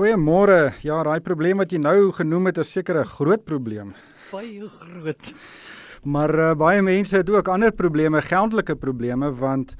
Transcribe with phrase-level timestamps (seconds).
[0.00, 0.70] Goeiemôre.
[0.80, 3.92] Ja, daai probleem wat jy nou genoem het is seker 'n groot probleem.
[4.32, 5.34] Baie groot.
[6.04, 9.76] Maar uh, baie mense het ook ander probleme, geldelike probleme want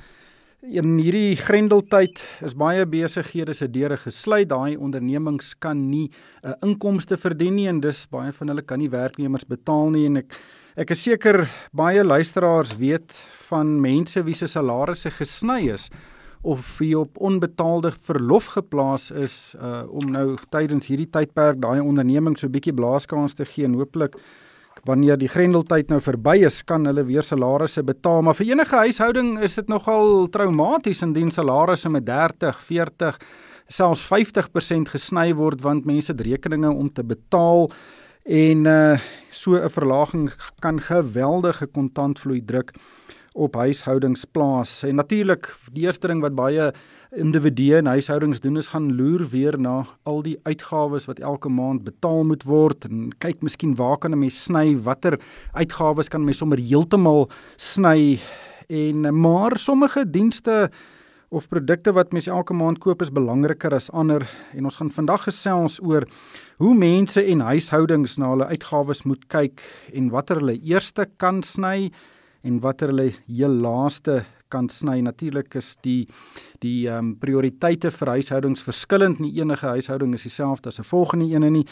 [0.61, 4.49] in hierdie grendeltyd is baie besighede se deure gesluit.
[4.49, 6.13] Daai ondernemings kan nie 'n
[6.45, 10.05] uh, eh, inkomste verdien nie en dis baie van hulle kan nie werknemers betaal nie
[10.05, 10.37] en ek
[10.77, 13.11] ek is seker baie luisteraars weet
[13.49, 15.89] van mense wie se salarisse gesny is
[16.43, 22.39] of wie op onbetaalde verlof geplaas is uh om nou tydens hierdie tydperk daai onderneming
[22.39, 24.17] so bietjie blaaskans te gee en hooplik
[24.89, 29.35] wanneer die grendeltyd nou verby is, kan hulle weer salarisse betaal, maar vir enige huishouding
[29.45, 33.19] is dit nogal traumaties indien salarisse met 30, 40,
[33.71, 37.69] selfs 50% gesny word want mense het rekeninge om te betaal
[38.25, 38.99] en uh
[39.31, 42.73] so 'n verlaging kan geweldige kontantvloei druk
[43.33, 44.83] op huishoudings plaas.
[44.83, 46.73] En natuurlik, die eerste ding wat baie
[47.11, 51.85] individue en huishoudings doen is gaan loer weer na al die uitgawes wat elke maand
[51.85, 52.87] betaal moet word.
[52.87, 55.19] En kyk miskien waar kan 'n mens sny, watter
[55.53, 58.21] uitgawes kan mens sommer heeltemal sny.
[58.69, 60.71] En maar sommige dienste
[61.29, 64.29] of produkte wat mens elke maand koop is belangriker as ander.
[64.53, 66.07] En ons gaan vandag gesels oor
[66.57, 71.91] hoe mense en huishoudings na hulle uitgawes moet kyk en watter hulle eerste kan sny
[72.43, 74.99] en watter hulle heel laaste kan sny.
[75.05, 76.09] Natuurlik is die
[76.61, 79.21] die ehm um, prioriteite vir huishoudings verskillend.
[79.21, 81.67] Nie enige huishouding is dieselfde as 'n volgende een nie.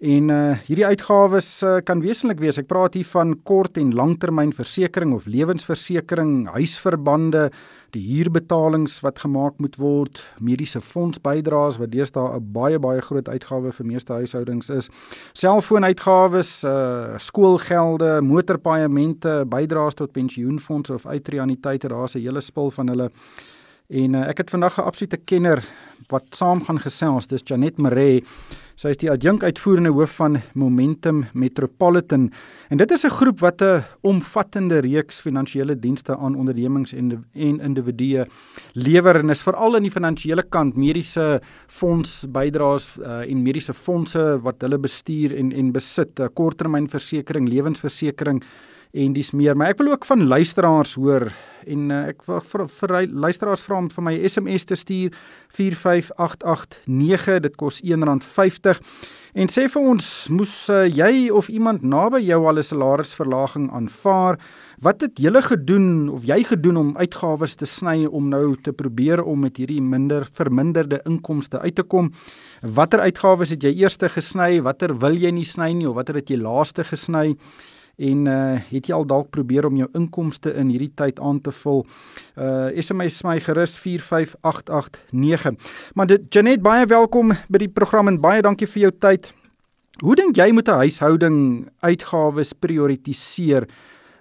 [0.00, 2.58] En uh hierdie uitgawes uh, kan wesentlik wees.
[2.58, 7.50] Ek praat hier van kort en langtermynversekering of lewensversekering, huisverbande,
[7.94, 13.72] die huurbetalings wat gemaak moet word, mediese fondsbydraes wat deesdae 'n baie baie groot uitgawe
[13.72, 14.90] vir meeste huishoudings is.
[15.32, 23.10] Selfoonuitgawes, uh skoolgelde, motorpaaiemente, bydraes tot pensioenfonds of uitreaniteite, daar's 'n hele spul van hulle.
[23.88, 25.64] En uh, ek het vandag 'n absolute kenner
[26.08, 27.26] wat saam gaan gesels.
[27.26, 28.24] Dis Janet Maree.
[28.74, 32.24] Sy is die adjunk uitvoerende hoof van Momentum Metropolitan
[32.74, 37.60] en dit is 'n groep wat 'n omvattende reeks finansiële dienste aan ondernemings en en
[37.60, 38.26] individue
[38.74, 44.42] lewer en is veral in die finansiële kant mediese fonds bydraes uh, en mediese fondse
[44.42, 48.42] wat hulle bestuur en en besit, 'n korttermynversekering, lewensversekering
[48.92, 49.56] en dis meer.
[49.56, 51.30] Maar ek wil ook van luisteraars hoor
[51.66, 55.10] en uh, ek wil vir, vir luisteraars vra om vir my SMS te stuur
[55.54, 58.80] 45889 dit kos R1.50
[59.34, 64.38] en sê vir ons moes uh, jy of iemand naby jou al 'n salarisverlaging aanvaar
[64.82, 69.22] wat het julle gedoen of jy gedoen om uitgawes te sny om nou te probeer
[69.22, 72.12] om met hierdie minder verminderde inkomste uit te kom?
[72.62, 74.60] Watter uitgawes het jy eers gesny?
[74.62, 77.36] Watter wil jy nie sny nie of watter het jy laaste gesny
[77.96, 81.52] en uh het jy al dalk probeer om jou inkomste in hierdie tyd aan te
[81.52, 81.84] vul.
[82.36, 85.56] Uh SMS my gerus 45889.
[85.94, 89.32] Maar dit Janet baie welkom by die program en baie dankie vir jou tyd.
[90.02, 93.68] Hoe dink jy moet 'n huishouding uitgawes prioritiseer?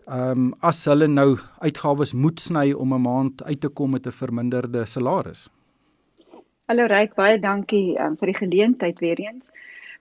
[0.07, 4.12] Um as hulle nou uitgawes moet sny om 'n maand uit te kom met 'n
[4.12, 5.50] verminderde salaris.
[6.72, 9.51] Hallo Ryk, baie dankie um, vir die geleentheid weer eens.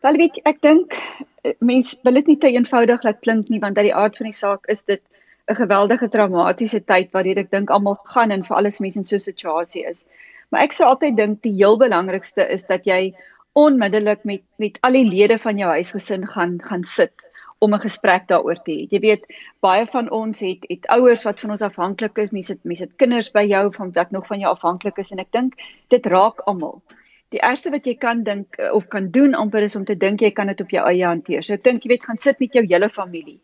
[0.02, 3.76] Wel weet ek dink eh, mense wil dit nie te eenvoudig laat klink nie want
[3.78, 5.02] uit die aard van die saak is dit
[5.50, 9.16] 'n geweldige traumatiese tyd wat ek dink almal gaan en vir alles mense in so
[9.16, 10.06] 'n situasie is.
[10.50, 13.14] Maar ek sou altyd dink die heel belangrikste is dat jy
[13.54, 17.14] onmiddellik met met al die lede van jou huisgesin gaan gaan sit
[17.58, 18.88] om 'n gesprek daaroor te hê.
[18.90, 19.24] Jy weet,
[19.60, 22.96] baie van ons het het ouers wat van ons afhanklik is, mense het mense het
[22.96, 25.54] kinders by jou van wat nog van jou afhanklik is en ek dink
[25.88, 26.82] dit raak almal
[27.32, 30.20] die eerste wat jy kan dink eh, of kan doen amper is om te dink
[30.20, 31.42] jy kan dit op jou eie hanteer.
[31.42, 33.40] So ek dink jy weet gaan sit met jou hele familie.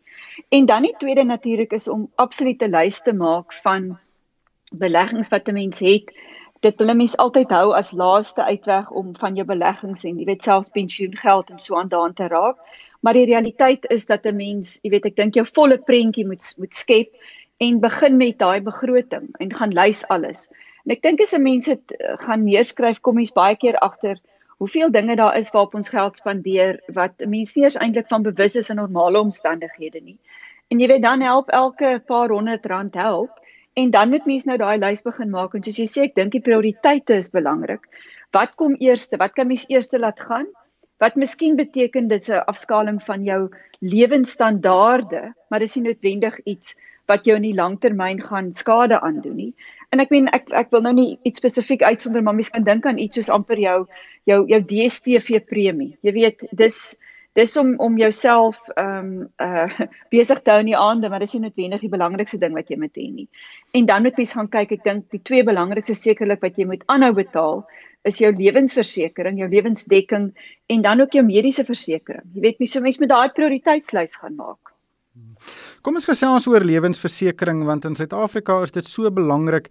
[0.53, 3.95] En dan die tweede natuurlik is om absolute lys te maak van
[4.71, 6.11] beleggings wat 'n mens het.
[6.61, 10.25] Dit wil 'n mens altyd hou as laaste uitweg om van jou beleggings en jy
[10.25, 12.57] weet selfs pensioengeld en so aan daan te raak.
[13.01, 16.55] Maar die realiteit is dat 'n mens, jy weet ek dink jou volle prentjie moet
[16.57, 17.15] moet skep
[17.57, 20.49] en begin met daai begroting en gaan lys alles.
[20.89, 24.17] En ek dink as 'n mens dit eh, gaan neerskryf, kom mens baie keer agter
[24.57, 28.25] hoeveel dinge daar is waarop ons geld spandeer wat 'n mens nie eens eintlik van
[28.25, 30.17] bewus is in normale omstandighede nie.
[30.73, 33.37] En jy weet dan help elke paar honderd rand help
[33.73, 36.31] en dan moet mens nou daai lys begin maak en soos jy sê ek dink
[36.31, 37.85] die prioriteite is belangrik.
[38.31, 39.09] Wat kom eers?
[39.13, 40.49] Wat kan mens eers laat gaan?
[40.97, 43.49] Wat miskien beteken dit 'n afskaling van jou
[43.79, 46.75] lewensstandaarde, maar dis nie noodwendig iets
[47.09, 49.53] wat jou in die langtermyn gaan skade aandoen nie.
[49.89, 52.85] En ek meen ek ek wil nou nie iets spesifiek uitsonder maar mens kan dink
[52.85, 53.77] aan iets soos amper jou
[54.29, 55.95] jou jou DStv premie.
[56.05, 56.77] Jy weet, dis
[57.37, 61.33] dis om om jouself ehm um, uh besig te hou in die aande, maar dis
[61.33, 63.27] nie noodwendig die belangrikste ding wat jy moet hê nie.
[63.73, 66.85] En dan moet mens gaan kyk, ek dink die twee belangrikste sekerlik wat jy moet
[66.87, 67.63] aanhou betaal
[68.07, 70.29] is jou lewensversekering, jou lewensdekking
[70.71, 72.29] en dan ook jou mediese versekering.
[72.33, 74.68] Jy weet, mens mens moet daai prioriteitslys gaan maak.
[75.79, 79.69] Kom ons gesels oor lewensversekering want in Suid-Afrika is dit so belangrik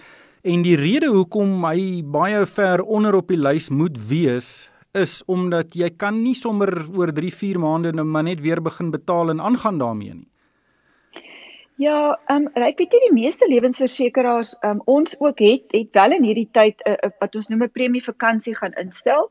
[0.48, 5.76] en die rede hoekom hy baie ver onder op die lys moet wees is omdat
[5.76, 9.44] jy kan nie sommer oor 3, 4 maande nou maar net weer begin betaal en
[9.50, 10.28] aangaan daarmee nie.
[11.78, 15.92] Ja, ehm um, ek weet nie die meeste lewensversekeraars ehm um, ons ook het het
[15.92, 19.28] wel in hierdie tyd 'n uh, uh, wat ons noem 'n premie vakansie gaan instel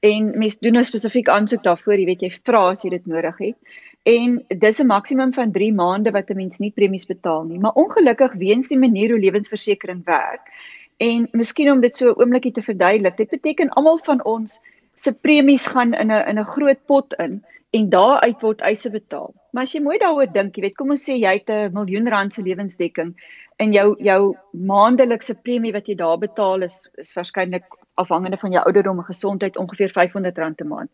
[0.00, 3.38] en mens doen nou spesifiek aansoek daarvoor, jy weet jy vra as jy dit nodig
[3.38, 3.56] het.
[4.02, 7.72] En dis 'n maksimum van 3 maande wat 'n mens nie premies betaal nie, maar
[7.74, 10.52] ongelukkig weens die manier hoe lewensversekering werk
[10.98, 14.60] en miskien om dit so 'n oombliekie te verduidelik, dit beteken almal van ons
[14.94, 19.34] se premies gaan in 'n in 'n groot pot in en daaruit word eise betaal.
[19.52, 22.08] Maar as jy mooi daaroor dink, jy weet, kom ons sê jy het 'n miljoen
[22.08, 23.14] rand se lewensdekking
[23.56, 28.64] en jou jou maandelikse premie wat jy daar betaal is is waarskynlik afhangende van jou
[28.64, 30.90] ouderdom en gesondheid ongeveer R500 'n maand.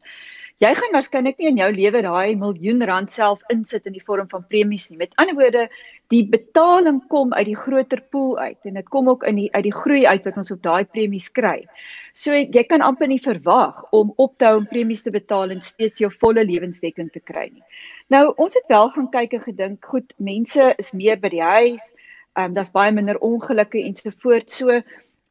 [0.63, 4.29] Jy gaan waarskynlik nie in jou lewe daai miljoen rand self insit in die vorm
[4.31, 5.01] van premies nie.
[5.01, 5.65] Met ander woorde,
[6.15, 9.65] die betaling kom uit die groter pool uit en dit kom ook in die uit
[9.67, 11.65] die groei uit wat ons op daai premies kry.
[12.15, 15.65] So jy kan amper nie verwag om op te hou om premies te betaal en
[15.65, 17.65] steeds jou volle lewensdekking te kry nie.
[18.15, 21.95] Nou ons het wel gaan kyk en gedink, goed, mense is meer by die huis,
[22.39, 24.63] ehm um, daar's baie minder ongelukke ensovoorts.
[24.63, 24.81] So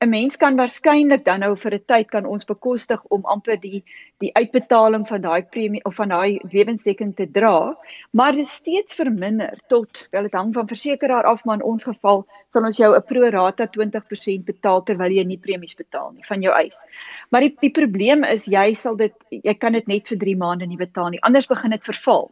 [0.03, 3.83] 'n mens kan waarskynlik dan nou vir 'n tyd kan ons bekostig om amper die
[4.23, 7.75] die uitbetaling van daai premie of van daai lewensdekking te dra,
[8.11, 12.25] maar dit steeds verminder tot wel dit hang van versekeraar af, maar in ons geval
[12.49, 16.41] sal ons jou 'n pro rata 20% betaal terwyl jy nie premies betaal nie van
[16.41, 16.85] jou eis.
[17.31, 20.65] Maar die die probleem is jy sal dit jy kan dit net vir 3 maande
[20.67, 22.31] nie betaal nie, anders begin dit verval.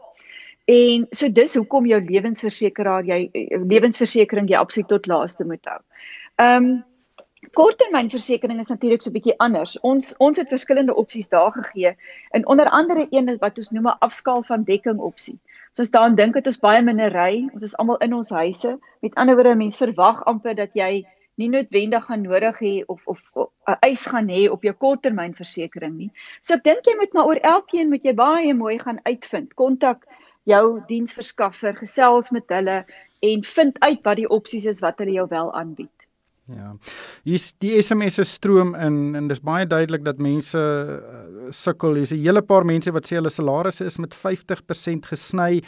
[0.68, 5.80] En so dis hoekom jou lewensversekeraar jy lewensversekering jy absoluut tot laaste moet hou.
[6.38, 6.84] Ehm um,
[7.50, 9.72] Korttermynversekering is natuurlik so 'n bietjie anders.
[9.92, 11.96] Ons ons het verskillende opsies daar gegee
[12.38, 15.40] en onder andere een wat ons noem 'n afskaal van dekking opsie.
[15.74, 18.80] Soos daaraan dink het ons baie minder ry, ons is almal in ons huise.
[19.02, 21.06] Met ander woorde, mense verwag amper dat jy
[21.36, 26.12] nie noodwendig gaan nodig hê of of 'n eis gaan hê op jou korttermynversekering nie.
[26.42, 29.54] So ek dink jy moet maar oor elkeen moet jy baie mooi gaan uitvind.
[29.54, 30.06] Kontak
[30.44, 32.86] jou diensverskaffer, gesels met hulle
[33.20, 36.01] en vind uit wat die opsies is wat hulle jou wel aanbied.
[36.56, 36.74] Ja.
[37.24, 41.96] Hier's die SMS'e stroom in en dis baie duidelik dat mense uh, sukkel.
[42.00, 45.62] Hier's 'n hele paar mense wat sê hulle salarisse is met 50% gesny.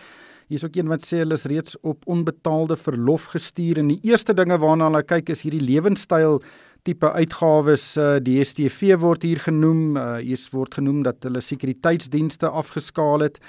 [0.49, 4.33] Hier's ook een wat sê hulle is reeds op onbetaalde verlof gestuur en die eerste
[4.33, 6.41] dinge waarna hulle kyk is hierdie lewenstyl
[6.83, 9.95] tipe uitgawes uh, die STV word hier genoem.
[9.97, 13.39] Uh, hier word genoem dat hulle sekuriteitsdienste afgeskaal het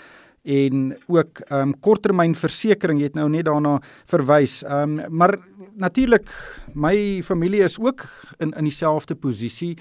[0.44, 3.78] en ook ehm um, korttermynversekering jy het nou net daarna
[4.10, 4.62] verwys.
[4.62, 5.38] Ehm um, maar
[5.74, 6.28] natuurlik
[6.74, 8.06] my familie is ook
[8.38, 9.78] in in dieselfde posisie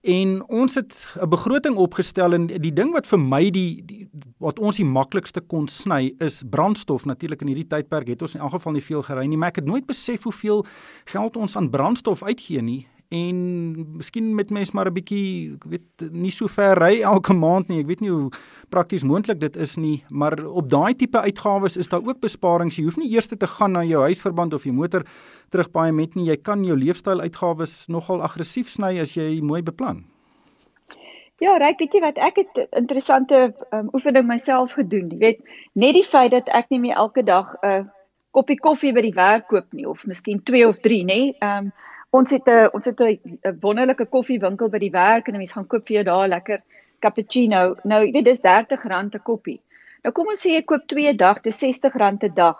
[0.00, 4.08] en ons het 'n begroting opgestel en die ding wat vir my die, die
[4.38, 7.04] wat ons die maklikste kon sny is brandstof.
[7.04, 9.56] Natuurlik in hierdie tydperk het ons in elk geval nie veel gery nie, maar ek
[9.56, 10.66] het nooit besef hoeveel
[11.04, 13.36] geld ons aan brandstof uitgee nie en
[13.96, 17.80] miskien met mens maar 'n bietjie ek weet nie so ver ry elke maand nie.
[17.80, 18.30] Ek weet nie hoe
[18.68, 22.76] prakties moontlik dit is nie, maar op daai tipe uitgawes is daar ook besparings.
[22.76, 25.04] Jy hoef nie eers te gaan na jou huisverband of jou motor
[25.50, 26.26] terug baie met nie.
[26.26, 30.04] Jy kan jou leefstyl uitgawes nogal aggressief sny as jy mooi beplan.
[31.38, 35.10] Ja, reg, weet jy wat ek het interessante um, oefening myself gedoen.
[35.12, 35.40] Jy weet,
[35.74, 37.84] net die feit dat ek nie meer elke dag 'n uh,
[38.32, 41.20] koppie koffie by die werk koop nie of miskien 2 of 3, nê?
[41.40, 41.72] Ehm um,
[42.16, 45.66] Ons het 'n ons het 'n wonderlike koffiewinkel by die werk en 'n mens gaan
[45.66, 46.62] koop vir jou daar lekker
[47.00, 47.76] cappuccino.
[47.84, 49.60] Nou, jy weet dis R30 'n koppie.
[50.02, 52.58] Nou kom ons sê jy koop 2 dag, dis R60 'n dag.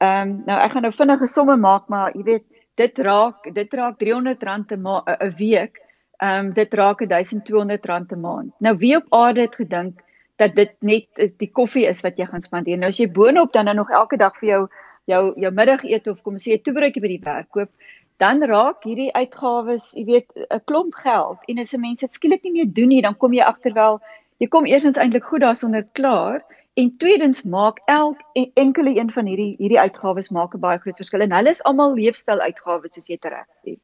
[0.00, 2.44] Ehm um, nou ek gaan nou vinnige somme maak, maar jy weet
[2.74, 5.80] dit raak dit raak R300 'n 'n week.
[6.22, 8.52] Ehm um, dit raak R1200 'n maand.
[8.58, 10.00] Nou wie op aarde het gedink
[10.36, 11.06] dat dit net
[11.38, 12.78] die koffie is wat jy gaan spandeer.
[12.78, 14.68] Nou as jy boonop dan nou nog elke dag vir jou
[15.04, 17.70] jou jou middagete of kom sê 'n toebroodjie by die werk koop,
[18.20, 22.42] dan raak hierdie uitgawes, jy weet, 'n klomp geld en as 'n mens dit skielik
[22.44, 24.00] nie meer doen nie, dan kom jy agterwel
[24.40, 26.40] jy kom eersins eintlik goed daarsonder klaar
[26.80, 30.96] en tweedens maak elk en enkele een van hierdie hierdie uitgawes maak 'n baie groot
[30.96, 33.76] verskil en hulle is almal leefstyl uitgawes soos jy reg sê.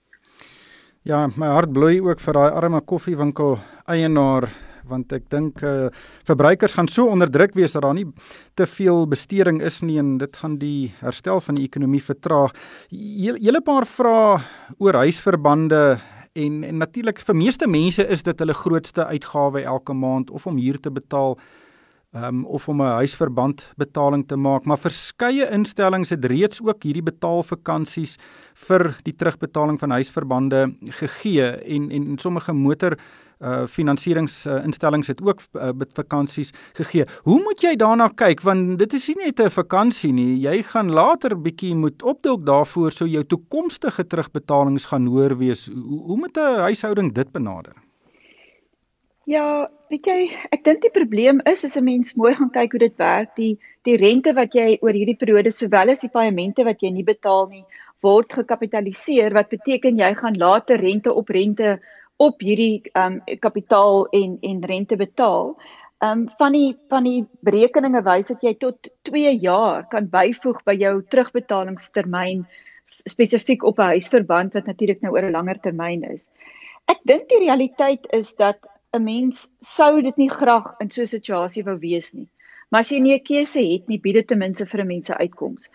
[1.03, 4.49] Ja, my hart bloei ook vir daai arme koffiewinkel eienaar
[4.89, 5.89] want ek dink uh,
[6.29, 8.07] verbruikers gaan so onderdruk wees dat daar nie
[8.55, 12.55] te veel besteding is nie en dit gaan die herstel van die ekonomie vertraag.
[12.91, 14.41] Julle paar vrae
[14.79, 15.99] oor huisverbande
[16.37, 20.59] en en natuurlik vir meeste mense is dit hulle grootste uitgawe elke maand of om
[20.61, 21.39] huur te betaal
[22.17, 27.03] um, of om 'n huisverband betaling te maak, maar verskeie instellings het reeds ook hierdie
[27.03, 28.17] betaalvakansies
[28.55, 32.97] vir die terugbetaling van huisverbande gegee en en sommige motor
[33.41, 37.05] uh finansieringsinstellings uh, het ook uh, vakansies gegee.
[37.23, 40.41] Hoe moet jy daarna kyk want dit is nie net 'n vakansie nie.
[40.41, 45.67] Jy gaan later bietjie moet opdok daarvoor so jou toekomstige terugbetalings gaan hoër wees.
[45.67, 47.75] Hoe, hoe moet 'n huishouding dit benader?
[49.27, 52.79] Ja, weet jy, ek dink die probleem is as 'n mens mooi gaan kyk hoe
[52.79, 56.81] dit werk, die die rente wat jy oor hierdie periode sowel as die paemente wat
[56.81, 57.65] jy nie betaal nie,
[58.03, 61.81] word gekapitaliseer wat beteken jy gaan later rente op rente
[62.17, 65.57] op hierdie ehm um, kapitaal en en rente betaal.
[65.99, 70.63] Ehm um, van die van die berekeninge wys dat jy tot 2 jaar kan byvoeg
[70.65, 72.47] by jou terugbetalingstermyn
[73.05, 76.31] spesifiek op 'n huisverband wat natuurlik nou oor 'n langer termyn is.
[76.89, 78.59] Ek dink die realiteit is dat
[78.93, 82.29] 'n mens sou dit nie graag in so 'n situasie wou wees nie.
[82.71, 85.11] Maar as jy nie 'n keuse het nie, bied dit ten minste vir 'n mens
[85.11, 85.71] 'n uitkoms.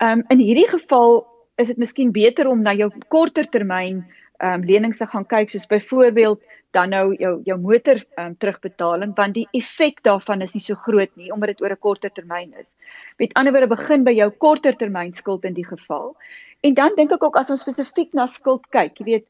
[0.00, 1.26] Ehm um, in hierdie geval
[1.56, 4.04] is dit miskien beter om na jou korter termyn
[4.40, 6.42] um, lenings te gaan kyk soos byvoorbeeld
[6.76, 10.74] dan nou jou jou motor ehm um, terugbetaling want die effek daarvan is nie so
[10.74, 12.72] groot nie omdat dit oor 'n korter termyn is.
[13.18, 16.16] Met ander woorde begin by jou korter termyn skuld in die geval.
[16.62, 19.26] En dan dink ek ook as ons spesifiek na skuld kyk, jy weet,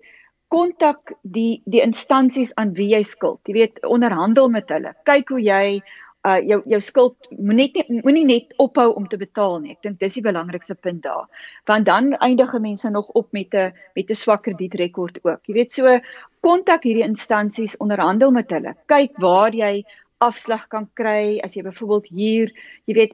[0.48, 3.40] kontak die die instansies aan wie jy skuld.
[3.46, 4.94] Jy weet, onderhandel met hulle.
[5.04, 5.82] Kyk hoe jy
[6.26, 9.76] uh jou jou skuld moenie moenie net ophou om te betaal nie.
[9.76, 11.26] Ek dink dis die belangrikste punt daar.
[11.70, 15.40] Want dan eindige mense nog op met 'n met 'n swak kredietrekord ook.
[15.46, 16.00] Jy weet so
[16.40, 18.74] kontak hierdie instansies, onderhandel met hulle.
[18.86, 19.84] Kyk waar jy
[20.18, 22.52] afslag kan kry as jy byvoorbeeld hier,
[22.88, 23.12] jy weet,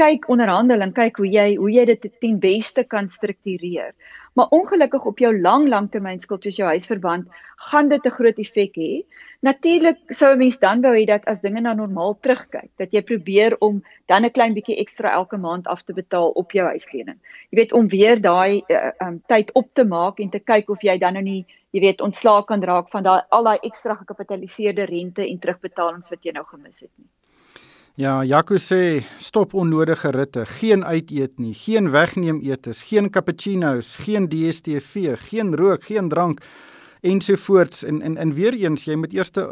[0.00, 3.94] kyk onderhandel en kyk hoe jy hoe jy dit ten beste kan struktureer.
[4.34, 7.28] Maar ongelukkig op jou lang langtermynskuld soos jou huisverband,
[7.70, 9.04] gaan dit 'n groot effek hê.
[9.40, 13.02] Natuurlik sou 'n mens dan wou hê dat as dinge na normaal terugkyk, dat jy
[13.02, 17.18] probeer om dan 'n klein bietjie ekstra elke maand af te betaal op jou huislening.
[17.50, 20.82] Jy weet om weer daai uh, um, tyd op te maak en te kyk of
[20.82, 24.84] jy dan nou nie, jy weet, ontslaak kan raak van daai al daai ekstra gekapitaliseerde
[24.84, 27.08] rente en terugbetalings wat jy nou gemis het nie.
[27.94, 34.28] Ja, Jaco sê stop onnodige ritte, geen uiteet nie, geen wegneem etes, geen cappuccino's, geen
[34.28, 36.40] DStv, geen rook, geen drank
[37.00, 37.84] ensovoorts.
[37.84, 39.50] En en en weer eens jy moet eers uh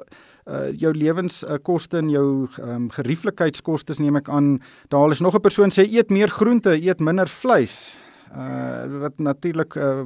[0.73, 4.63] jou lewenskoste uh, en jou um, gerieflikheidskoste neem ek aan.
[4.89, 7.99] Daar is nog 'n persoon sê eet meer groente eet minder vleis
[8.35, 10.05] uh wat natuurlik uh,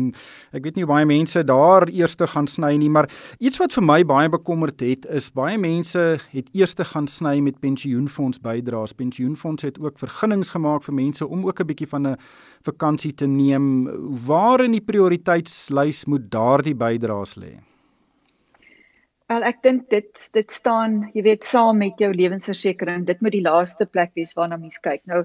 [0.56, 3.84] ek weet nie baie mense daar eers te gaan sny nie maar iets wat vir
[3.84, 8.94] my baie bekommerd het is baie mense het eers te gaan sny met pensioenfonds bydraes.
[8.96, 12.16] Pensioenfonds het ook vergunnings gemaak vir mense om ook 'n bietjie van 'n
[12.62, 13.88] vakansie te neem.
[14.26, 17.69] Waar in die prioriteitslys moet daardie bydraes lê
[19.30, 23.04] Wel ek dink dit dit staan, jy weet, saam met jou lewensversekering.
[23.06, 25.04] Dit moet die laaste plek wees waarna mens kyk.
[25.06, 25.20] Nou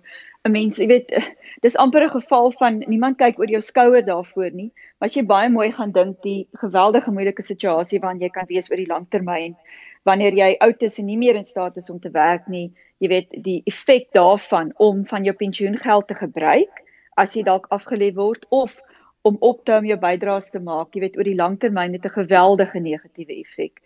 [0.45, 1.13] 'n mens, jy weet,
[1.65, 4.69] dis amper 'n geval van niemand kyk oor jou skouer daarvoor nie.
[4.99, 8.69] Maar as jy baie mooi gaan dink die geweldige moeilike situasie waarin jy kan wees
[8.69, 9.57] oor die langtermyn
[10.05, 13.09] wanneer jy oud is en nie meer in staat is om te werk nie, jy
[13.09, 16.85] weet, die effek daarvan om van jou pensioengeld te gebruik
[17.17, 18.77] as jy dalk afgelê word of
[19.25, 22.05] om op te hou om jou bydraes te maak, jy weet oor die langtermyn het
[22.05, 23.81] 'n geweldige negatiewe effek.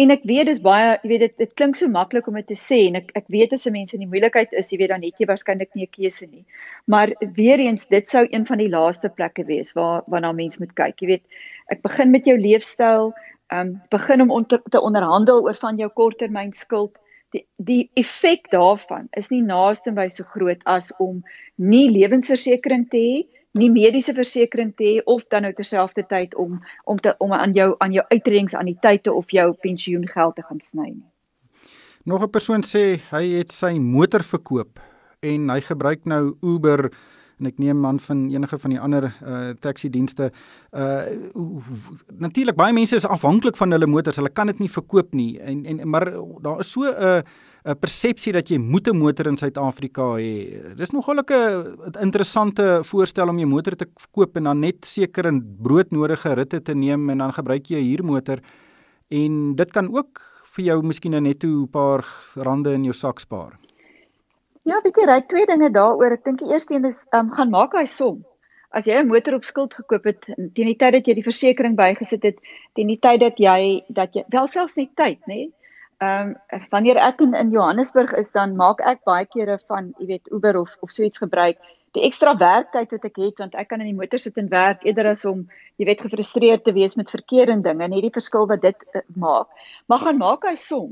[0.00, 2.56] En ek weet dis baie, jy weet dit dit klink so maklik om dit te
[2.56, 5.04] sê en ek ek weet as 'n mens in die moeilikheid is, jy weet dan
[5.04, 6.44] het jy waarskynlik nie 'n keuse nie.
[6.86, 10.72] Maar weer eens, dit sou een van die laaste plekke wees waar waarna mens moet
[10.74, 11.00] kyk.
[11.00, 11.24] Jy weet,
[11.70, 13.12] ek begin met jou leefstyl,
[13.52, 16.96] ehm um, begin om on te, onderhandel oor van jou korttermynskuld.
[17.32, 21.22] Die die effek daarvan is nie naaste by so groot as om
[21.56, 27.00] nie lewensversekering te hê nie mediese versekerings te hê of dan nou terselfdertyd om om
[27.00, 31.08] te om aan jou aan jou uitredingsaniteite of jou pensioengeld te gaan sny nie.
[32.04, 34.80] Nog 'n persoon sê hy het sy motor verkoop
[35.20, 36.90] en hy gebruik nou Uber
[37.38, 40.32] en ek neem aan van enige van die ander uh taxi dienste
[40.72, 41.04] uh
[42.18, 45.64] natuurlik baie mense is afhanklik van hulle motors hulle kan dit nie verkoop nie en
[45.66, 47.22] en maar daar is so 'n uh,
[47.62, 50.74] 'n persepsie dat jy moet 'n motor in Suid-Afrika hê.
[50.74, 55.58] Dis nogal 'n interessante voorstel om jou motor te koop en dan net seker 'n
[55.62, 58.40] broodnodige ritte te neem en dan gebruik jy 'n huurmotor
[59.10, 60.20] en dit kan ook
[60.56, 62.04] vir jou miskien net 'n paar
[62.34, 63.58] rande in jou sak spaar.
[64.64, 66.12] Ja, weet jy, ry twee dinge daaroor.
[66.12, 68.24] Ek dink die eerste een is um, gaan maak hy som.
[68.70, 70.20] As jy 'n motor op skuld gekoop het
[70.54, 72.38] teen die tyd dat jy die versekerings bygesit het,
[72.74, 75.34] teen die tyd dat jy dat jy wel selfs nie tyd, nê?
[75.34, 75.52] Nee?
[76.02, 80.06] Ehm um, wanneer ek in, in Johannesburg is dan maak ek baie kere van, jy
[80.08, 81.60] weet, Uber of of so iets gebruik.
[81.94, 84.82] Die ekstra werktyd wat ek het want ek kan in die motor sit en werk
[84.88, 85.44] eerder as om,
[85.78, 87.90] jy weet, gefrustreerd te wees met verkeer en dinge.
[87.94, 89.64] Net die verskil wat dit uh, maak.
[89.86, 90.90] Maar gaan maak hy som.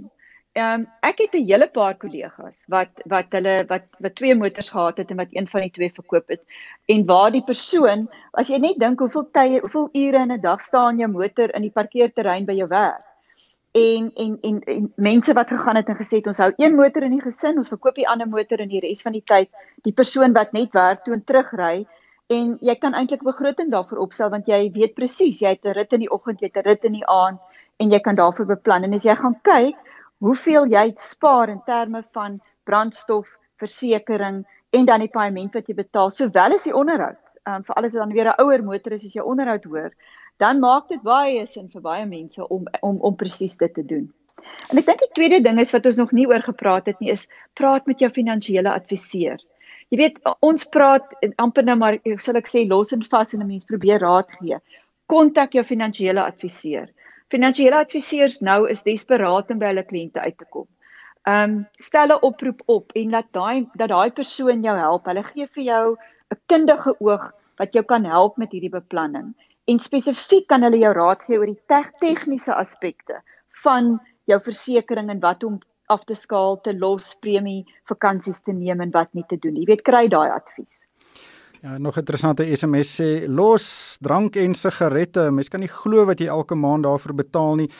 [0.55, 4.71] Ehm um, ek het 'n hele paar kollegas wat wat hulle wat wat twee motors
[4.79, 6.43] gehad het en wat een van die twee verkoop het.
[6.87, 10.61] En waar die persoon, as jy net dink hoeveel tye, hoeveel ure in 'n dag
[10.61, 13.10] staan jou motor in die parkeerterrein by jou werk
[13.73, 17.03] en en en, en mense wat gegaan het en gesê het ons hou een motor
[17.03, 19.51] in die gesin, ons verkoop die ander motor in die res van die tyd
[19.87, 21.87] die persoon wat net werk toe en terugry
[22.31, 25.93] en jy kan eintlik begroting daarvoor opstel want jy weet presies jy het 'n rit
[25.93, 27.39] in die oggend, jy het 'n rit in die aand
[27.79, 29.77] en jy kan daarvoor beplan en as jy gaan kyk
[30.19, 36.11] hoeveel jy spaar in terme van brandstof, versekerings en dan die paaiement wat jy betaal
[36.11, 37.19] sowel as die onderhoud.
[37.47, 39.91] Ehm um, vir alles wat dan weer 'n ouer motor is as jy onderhoud hoor,
[40.41, 44.09] dan maak dit baie sin vir baie mense om om om presies dit te doen.
[44.73, 47.13] En ek dink die tweede ding is wat ons nog nie oor gepraat het nie
[47.13, 47.27] is
[47.61, 49.41] praat met jou finansiële adviseur.
[49.93, 51.13] Jy weet ons praat
[51.45, 54.59] amper nou maar sal ek sê los en vas en 'n mens probeer raad gee.
[55.13, 56.89] Kontak jou finansiële adviseur.
[57.31, 60.69] Finansiële adviseurs nou is desperaat om by hulle kliënte uit te kom.
[61.27, 65.05] Ehm um, stel 'n oproep op en laat daai dat daai persoon jou help.
[65.05, 65.97] Hulle gee vir jou
[66.33, 69.35] 'n kundige oog wat jou kan help met hierdie beplanning
[69.71, 73.21] en spesifiek kan hulle jou raad gee oor die tegniese aspekte
[73.65, 73.99] van
[74.31, 75.59] jou versekerings en wat om
[75.91, 79.57] af te skaal, te los, premie, vakansies te neem en wat nie te doen.
[79.59, 80.87] Jy weet kry daai advies.
[81.63, 85.31] Ja, nog 'n interessante SMS sê los drank en sigarette.
[85.31, 87.71] Mens kan nie glo wat jy elke maand daarvoor betaal nie.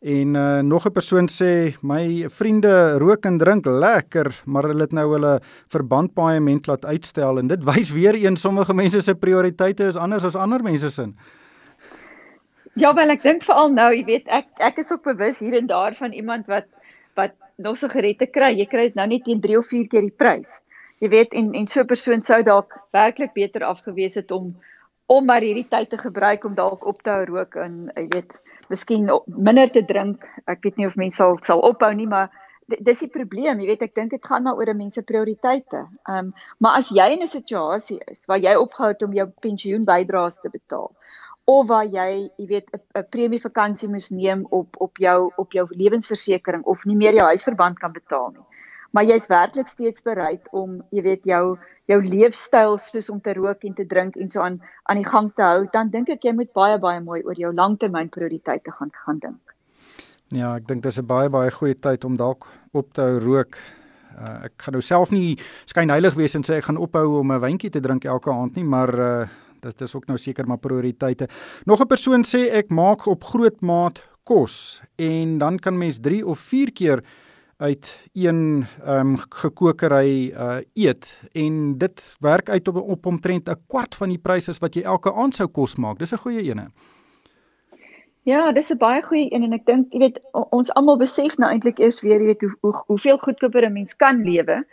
[0.00, 4.92] En uh, nog 'n persoon sê my vriende rook en drink lekker, maar hulle het
[4.92, 9.96] nou hulle verbandpaaiement laat uitstel en dit wys weer een sommige mense se prioriteite is
[9.96, 11.08] anders as ander mense se.
[12.74, 15.66] Ja, wel ek dink veral nou, jy weet, ek ek is ook bewus hier en
[15.66, 16.66] daar van iemand wat
[17.14, 18.54] wat nog sigarette kry.
[18.54, 20.60] Jy kry dit nou net teen 3 of 4 keer die prys.
[21.02, 24.54] Jy weet en en so 'n persoon sou dalk werklik beter afgewees het om
[25.06, 28.32] om maar hierdie tyd te gebruik om dalk op te hou rook en jy weet
[28.68, 30.24] miskien minder te drink.
[30.46, 32.30] Ek weet nie of mense sal sal ophou nie, maar
[32.68, 33.60] dis die probleem.
[33.60, 35.86] Jy weet, ek dink dit gaan maar oor 'n mens se prioriteite.
[36.08, 39.28] Ehm, um, maar as jy in 'n situasie is waar jy opgehou het om jou
[39.40, 40.92] pensioen bydraes te betaal
[41.48, 45.66] of waar jy, jy weet, 'n premie vakansie moes neem op op jou op jou
[45.70, 48.44] lewensversekering of nie meer jou huisverband kan betaal nie.
[48.90, 51.58] Maar jy's werklik steeds bereid om, jy weet, jou
[51.88, 54.58] jou leefstyl soos om te rook en te drink en so aan
[54.92, 57.52] aan die gang te hou, dan dink ek jy moet baie baie mooi oor jou
[57.54, 59.54] langtermynprioriteite gaan gaan dink.
[60.36, 63.56] Ja, ek dink dis 'n baie baie goeie tyd om dalk op te hou rook.
[64.18, 67.32] Uh, ek gaan nou self nie skyn heilig wees en sê ek gaan ophou om
[67.32, 69.28] 'n wyntjie te drink elke aand nie, maar uh,
[69.62, 71.28] dit is ook nou seker maar prioriteite.
[71.64, 76.26] Nog 'n persoon sê ek maak op groot maat kos en dan kan mens 3
[76.26, 77.02] of 4 keer
[77.58, 83.62] uit een ehm um, gekookery uh eet en dit werk uit op op omtrent 'n
[83.66, 85.98] kwart van die pryse wat jy elke aand sou kos maak.
[85.98, 86.70] Dis 'n goeie ene.
[88.22, 91.50] Ja, dis 'n baie goeie een en ek dink jy weet ons almal besef nou
[91.50, 94.64] eintlik eers weer jy weet hoe, hoe hoeveel goedkoper 'n mens kan lewe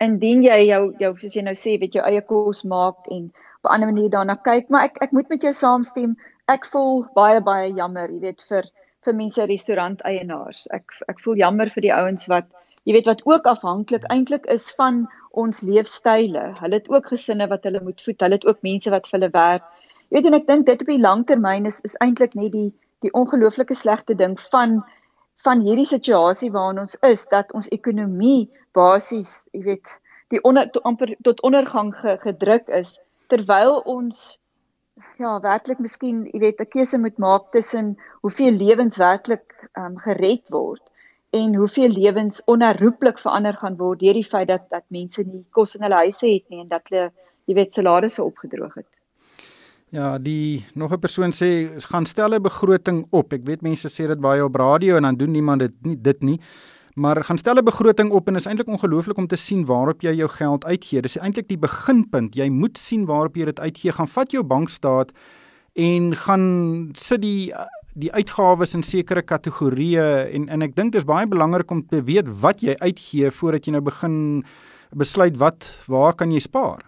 [0.00, 3.70] indien jy jou jou soos jy nou sê weet jou eie kos maak en op
[3.70, 6.16] 'n ander manier daarna kyk, maar ek ek moet met jou saamstem.
[6.48, 8.64] Ek voel baie baie jammer, jy weet vir
[9.06, 10.66] vir mense restaurant eienaars.
[10.70, 12.48] Ek ek voel jammer vir die ouens wat
[12.86, 15.04] jy weet wat ook afhanklik eintlik is van
[15.42, 16.52] ons leefstyle.
[16.60, 18.20] Hulle het ook gesinne wat hulle moet voed.
[18.20, 19.68] Hulle het ook mense wat vir hulle werk.
[20.10, 22.70] Jy weet en ek dink dit op die langtermyn is is eintlik net die
[23.02, 24.82] die ongelooflike slegte ding van
[25.42, 29.88] van hierdie situasie waarin ons is dat ons ekonomie basies, jy weet,
[30.30, 32.94] die onder to, amper tot ondergang ge, gedruk is
[33.32, 34.38] terwyl ons
[35.18, 39.98] ja, werklik miskien, jy weet, 'n keuse moet maak tussen hoeveel lewens werklik ehm um,
[39.98, 40.82] gered word
[41.32, 45.76] en hoeveel lewens onherroepelik verander gaan word deur die feit dat dat mense nie kos
[45.76, 47.10] in hulle huise het nie en dat hulle,
[47.48, 48.88] jy weet, salarisse opgedroog het.
[49.92, 53.32] Ja, die nog 'n persoon sê gaan stel 'n begroting op.
[53.32, 56.22] Ek weet mense sê dit baie op radio en dan doen niemand dit nie dit
[56.22, 56.40] nie.
[56.94, 60.12] Maar gaan stel 'n begroting op en is eintlik ongelooflik om te sien waarop jy
[60.12, 61.00] jou geld uitgee.
[61.00, 62.34] Dis eintlik die beginpunt.
[62.34, 63.92] Jy moet sien waarop jy dit uitgee.
[63.92, 65.12] Gaan vat jou bankstaat
[65.72, 67.52] en gaan sit die
[67.94, 72.28] die uitgawes in sekere kategorieë en en ek dink dis baie belangrik om te weet
[72.40, 74.44] wat jy uitgee voordat jy nou begin
[74.90, 76.80] besluit wat waar kan jy spaar.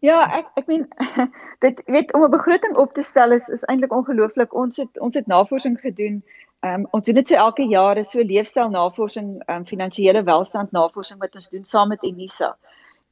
[0.00, 0.86] Ja, ek ek meen
[1.64, 4.54] dit weet om 'n begroting op te stel is is eintlik ongelooflik.
[4.54, 6.22] Ons het ons het navorsing gedoen
[6.66, 10.72] Ehm um, ons doen dit so elke jaar, is so leefstylnavorsing, ehm um, finansiële welstand
[10.74, 12.56] navorsing wat ons doen saam met Unisa.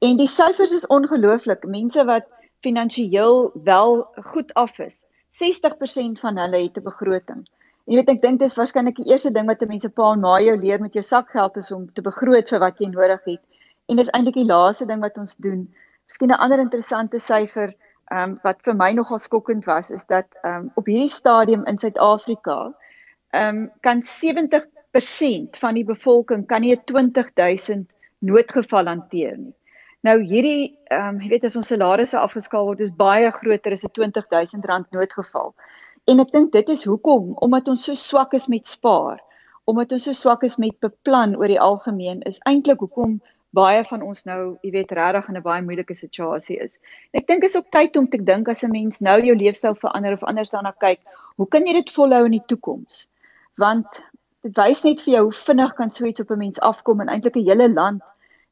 [0.03, 1.67] En die syfers is ongelooflik.
[1.75, 2.27] Mense wat
[2.67, 4.01] finansiëel wel
[4.33, 5.05] goed af is,
[5.43, 7.45] 60% van hulle het 'n begroting.
[7.87, 10.17] En jy weet ek dink dis waarskynlik die eerste ding wat 'n mens 'n paar
[10.17, 13.43] na jou leer met jou sakgeld is om te begroot vir wat jy nodig het.
[13.87, 15.69] En dis eintlik die laaste ding wat ons doen.
[16.09, 17.75] Miskien 'n ander interessante syfer
[18.11, 21.65] ehm um, wat vir my nogal skokkend was is dat ehm um, op hierdie stadium
[21.67, 22.75] in Suid-Afrika
[23.41, 27.87] ehm um, kan 70% van die bevolking kan nie 'n 20000
[28.19, 29.55] noodgeval hanteer nie.
[30.07, 33.85] Nou hierdie ehm um, jy weet as ons salarisse afgeskaal word is baie groter as
[33.85, 35.55] 'n 20000 rand noodgeval.
[36.07, 39.19] En ek dink dit is hoekom omdat ons so swak is met spaar,
[39.65, 43.17] omdat ons so swak is met beplan oor die algemeen, is eintlik hoekom
[43.57, 46.79] baie van ons nou, jy weet, regtig in 'n baie moeilike situasie is.
[47.13, 49.75] En ek dink is ook tyd om te dink as 'n mens nou jou leefstyl
[49.75, 51.01] verander of anders daarna kyk,
[51.37, 53.11] hoe kan jy dit volhou in die toekoms?
[53.57, 53.87] Want
[54.47, 57.09] dit wys net vir jou hoe vinnig kan so iets op 'n mens afkom en
[57.09, 58.03] eintlik 'n hele land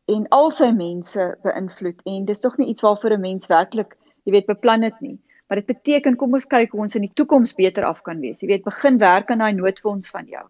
[0.08, 4.32] en al sy mense beïnvloed en dis tog nie iets waarvoor 'n mens werklik, jy
[4.32, 5.18] weet, beplan het nie.
[5.48, 8.40] Maar dit beteken kom ons kyk hoe ons in die toekoms beter af kan wees.
[8.40, 10.44] Jy weet, begin werk aan daai noodfonds van jou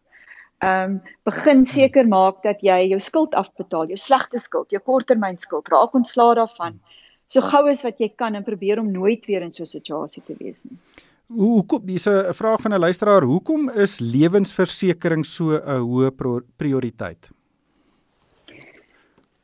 [0.64, 5.68] ehm um, begin seker maak dat jy jou skuld afbetaal, jou slegte skuld, jou korttermynskuld,
[5.68, 6.78] raak ontslae daarvan.
[7.26, 10.22] So gou as wat jy kan en probeer om nooit weer in so 'n situasie
[10.22, 10.78] te wees nie.
[11.26, 16.10] Hoe hoekom dis 'n vraag van 'n luisteraar, hoekom is lewensversekering so 'n hoë
[16.56, 17.30] prioriteit?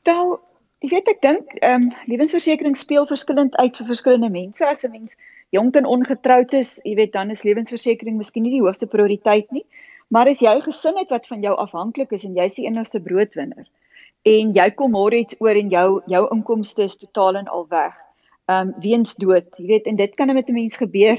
[0.03, 0.41] Wel,
[0.83, 4.67] ek weet ek dink ehm um, lewensversekering speel verskillend uit vir verskillende mense.
[4.67, 5.17] As 'n mens
[5.51, 9.65] jonk en ongetroud is, jy weet dan is lewensversekering miskien nie die hoogste prioriteit nie.
[10.09, 13.67] Maar as jy gesin het wat van jou afhanklik is en jy's die enigste broodwinner
[14.23, 17.95] en jy kom môre iets oor en jou jou inkomste is totaal en al weg.
[18.51, 21.19] Ehm um, weens dood, jy weet en dit kan met 'n mens gebeur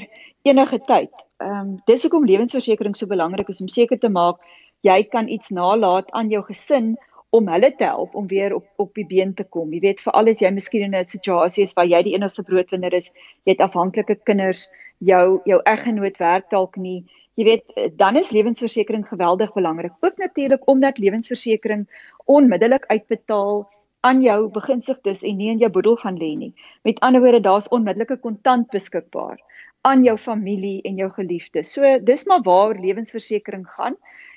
[0.50, 1.14] enige tyd.
[1.38, 4.38] Ehm um, dis hoekom lewensversekering so belangrik is om seker te maak
[4.82, 6.96] jy kan iets nalat aan jou gesin
[7.30, 9.74] om hulle te help om weer op op die been te kom.
[9.74, 12.94] Jy weet veral as jy miskien in 'n situasie is waar jy die enigste broodwinner
[12.94, 13.14] is,
[13.46, 17.04] jy het afhanklike kinders, jou jou eggenoot werk dalk nie
[17.40, 19.94] Jy weet, dan is lewensversekering geweldig belangrik.
[20.00, 21.88] Ook natuurlik omdat lewensversekering
[22.26, 23.70] onmiddellik uitbetaal
[24.02, 26.54] aan jou begunstigdes en nie in jou boedel gaan lê nie.
[26.84, 29.38] Met ander woorde, daar's onmiddellike kontant beskikbaar
[29.82, 31.74] aan jou familie en jou geliefdes.
[31.74, 33.96] So dis maar waar lewensversekering gaan.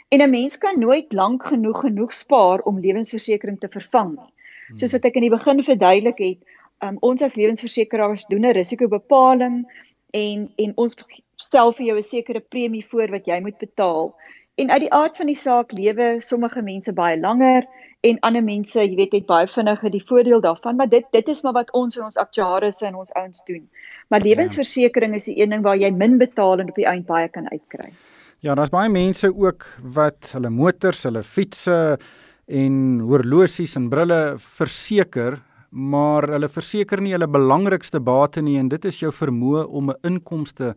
[0.08, 4.32] En 'n mens kan nooit lank genoeg genoeg spaar om lewensversekering te vervang nie.
[4.74, 6.38] Soos wat ek in die begin verduidelik het,
[6.80, 9.64] um, ons as lewensversekeraars doen 'n risikobepaling
[10.12, 10.96] en en ons
[11.36, 14.14] stel vir jou 'n sekere premie voor wat jy moet betaal.
[14.54, 17.64] En uit die aard van die saak lewe sommige mense baie langer
[18.06, 21.42] en ander mense, jy weet, het baie vinniger die voordeel daarvan, maar dit dit is
[21.42, 23.64] maar wat ons en ons aktuarisse en ons ouens doen.
[24.12, 25.18] Maar lewensversekering ja.
[25.18, 27.90] is die een ding waar jy min betaal en op die eind baie kan uitkry.
[28.44, 31.98] Ja, daar's baie mense ook wat hulle motors, hulle fietses
[32.46, 35.40] en horlosies en brille verseker,
[35.70, 40.12] maar hulle verseker nie hulle belangrikste bate nie en dit is jou vermoë om 'n
[40.12, 40.74] inkomste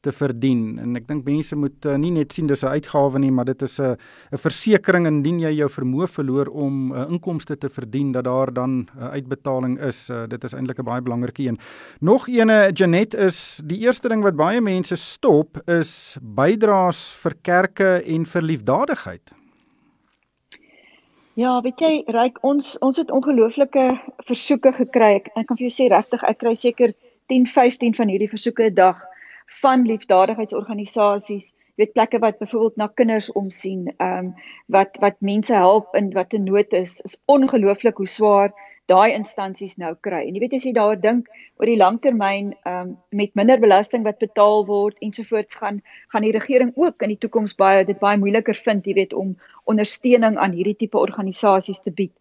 [0.00, 0.78] te verdien.
[0.82, 3.62] En ek dink mense moet uh, nie net sien dis 'n uitgawe nie, maar dit
[3.62, 3.96] is 'n
[4.32, 8.70] 'n versekering indien jy jou vermoë verloor om uh, inkomste te verdien dat daar dan
[8.70, 10.10] 'n uh, uitbetaling is.
[10.10, 11.58] Uh, dit is eintlik 'n baie belangrike een.
[12.00, 18.02] Nog eene Janet is die eerste ding wat baie mense stop is bydraes vir kerke
[18.04, 19.32] en vir liefdadigheid.
[21.36, 25.16] Ja, weet jy, Ryk, ons ons het ongelooflike versoeke gekry.
[25.16, 26.94] Ek, ek kan vir jou sê regtig, ek kry seker
[27.28, 29.02] 10, 15 van hierdie versoeke 'n dag
[29.46, 34.34] van liefdadigheidsorganisasies, weet plekke wat byvoorbeeld na kinders omsien, ehm um,
[34.66, 38.52] wat wat mense help in wat 'n nood is, is ongelooflik hoe swaar
[38.86, 40.22] daai instansies nou kry.
[40.26, 41.28] En jy weet as jy daaroor dink
[41.58, 45.82] oor die langtermyn ehm um, met minder belasting wat betaal word ensovoorts gaan
[46.14, 49.36] gaan die regering ook in die toekoms baie dit baie moeiliker vind, jy weet om
[49.64, 52.14] ondersteuning aan hierdie tipe organisasies te bied.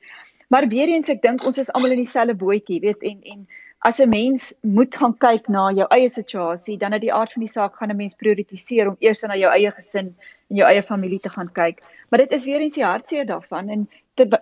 [0.50, 3.48] Maar weer eens ek dink ons is almal in dieselfde bootjie, weet en en
[3.86, 7.44] as 'n mens moet gaan kyk na jou eie situasie, dan uit die aard van
[7.46, 10.16] die saak gaan 'n mens prioritiseer om eers na jou eie gesin
[10.50, 11.84] en jou eie familie te gaan kyk.
[12.10, 13.90] Maar dit is weer eens die hartseer daarvan en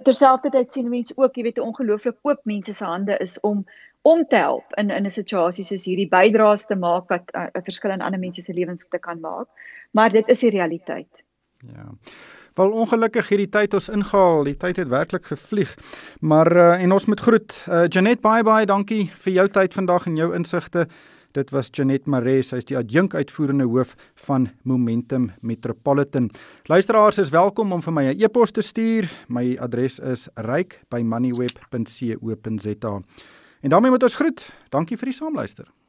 [0.03, 3.65] terselfdertyd sien mense ook, jy weet, hoe ongelooflik oop mense se hande is om
[4.01, 7.63] om te help in in 'n situasie soos hierdie bydraes te maak wat 'n uh,
[7.63, 9.47] verskil in ander mense se lewens te kan maak.
[9.91, 11.23] Maar dit is die realiteit.
[11.58, 11.91] Ja.
[12.54, 14.44] Wel ongelukkig hierdie tyd ons ingehaal.
[14.46, 15.78] Die tyd het werklik gevlieg.
[16.22, 17.66] Maar uh, en ons moet groet.
[17.66, 20.86] Uh, Janet baie baie dankie vir jou tyd vandag en jou insigte.
[21.34, 26.30] Dit was Janet Maree, sy is die adjunk uitvoerende hoof van Momentum Metropolitan.
[26.70, 29.10] Luisteraars is welkom om vir my 'n e-pos te stuur.
[29.28, 33.02] My adres is ryk@moneyweb.co.za.
[33.62, 34.54] En daarmee moet ons groet.
[34.70, 35.83] Dankie vir die saamluister.